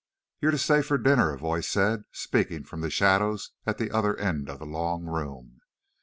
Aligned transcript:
"You're 0.39 0.49
to 0.49 0.57
stay 0.57 0.81
for 0.81 0.97
dinner," 0.97 1.31
a 1.31 1.37
voice 1.37 1.67
said, 1.67 2.05
speaking 2.11 2.63
from 2.63 2.81
the 2.81 2.89
shadows 2.89 3.51
at 3.67 3.77
the 3.77 3.91
other 3.91 4.17
end 4.17 4.49
of 4.49 4.57
the 4.57 4.65
long 4.65 5.05
room. 5.05 5.59